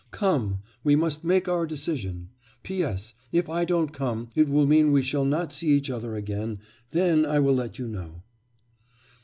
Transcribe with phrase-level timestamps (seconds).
[0.09, 0.63] Come.
[0.83, 2.29] We must make our decision.
[2.63, 3.13] P.S.
[3.31, 6.57] If I don't come, it will mean we shall not see each other again;
[6.89, 8.23] then I will let you know.